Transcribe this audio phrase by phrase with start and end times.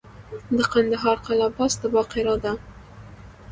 [0.57, 2.53] د کندهار قلعه بست د بایقرا ده